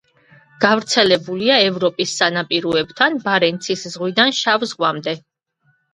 გავრცელებულია 0.63 1.57
ევროპის 1.65 2.13
სანაპიროებთან 2.21 3.19
ბარენცის 3.27 3.87
ზღვიდან 3.97 4.37
შავ 4.39 4.67
ზღვამდე. 4.73 5.15